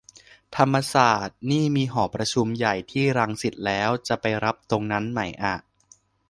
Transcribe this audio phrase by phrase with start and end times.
[0.55, 5.55] ธรรมศาสตร์นี่มีหอประชุมใหญ่ที่รังสิตแล้ว จะไปรับตรงนั้นไหมอะ